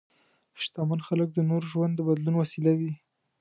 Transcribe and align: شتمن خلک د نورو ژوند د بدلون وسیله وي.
شتمن 0.61 0.99
خلک 1.07 1.29
د 1.33 1.37
نورو 1.49 1.69
ژوند 1.71 1.93
د 1.95 1.99
بدلون 2.07 2.35
وسیله 2.37 2.71
وي. 2.79 2.91